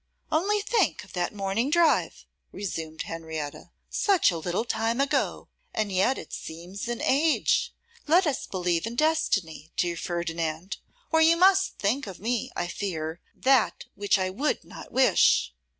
'Only 0.31 0.61
think 0.61 1.03
of 1.03 1.13
that 1.13 1.31
morning 1.31 1.69
drive,' 1.69 2.25
resumed 2.51 3.03
Henrietta, 3.03 3.69
'such 3.87 4.31
a 4.31 4.37
little 4.39 4.65
time 4.65 4.99
ago, 4.99 5.47
and 5.75 5.91
yet 5.91 6.17
it 6.17 6.33
seems 6.33 6.87
an 6.87 7.03
age! 7.03 7.71
Let 8.07 8.25
us 8.25 8.47
believe 8.47 8.87
in 8.87 8.95
destiny, 8.95 9.71
dear 9.77 9.95
Ferdinand, 9.95 10.77
or 11.11 11.21
you 11.21 11.37
must 11.37 11.77
think 11.77 12.07
of 12.07 12.19
me, 12.19 12.49
I 12.55 12.65
fear, 12.65 13.21
that 13.35 13.85
which 13.93 14.17
I 14.17 14.31
would 14.31 14.63
not 14.63 14.91
wish. 14.91 15.53